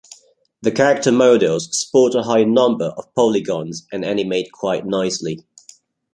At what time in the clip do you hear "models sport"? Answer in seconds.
1.11-2.15